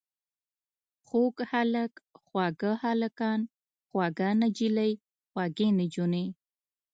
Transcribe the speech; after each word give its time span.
خوږ 1.07 1.35
هلک، 1.51 1.93
خواږه 2.25 2.71
هلکان، 2.83 3.39
خوږه 3.87 4.29
نجلۍ، 4.41 4.93
خوږې 5.31 5.67
نجونې. 5.79 6.25